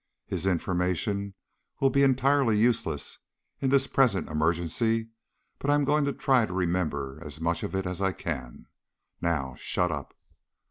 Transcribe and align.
His 0.25 0.47
information 0.47 1.35
will 1.79 1.91
be 1.91 2.01
entirely 2.01 2.57
useless 2.57 3.19
in 3.59 3.69
this 3.69 3.85
present 3.85 4.29
emergency, 4.31 5.09
but 5.59 5.69
I'm 5.69 5.85
going 5.85 6.05
to 6.05 6.11
try 6.13 6.43
to 6.47 6.53
remember 6.53 7.19
as 7.23 7.39
much 7.39 7.61
of 7.61 7.75
it 7.75 7.85
as 7.85 8.01
I 8.01 8.11
can. 8.11 8.65
Now 9.21 9.53
shut 9.59 9.91
up." 9.91 10.15